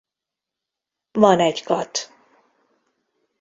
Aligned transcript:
Van 1.11 1.39
egy 1.39 1.63
kath. 1.63 2.09